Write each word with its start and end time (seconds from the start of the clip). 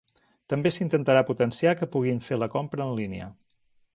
També 0.53 0.71
s’intentarà 0.77 1.21
potenciar 1.27 1.75
que 1.81 1.89
puguin 1.97 2.23
fer 2.31 2.41
la 2.45 2.49
compra 2.57 2.87
en 2.89 2.97
línia. 3.01 3.31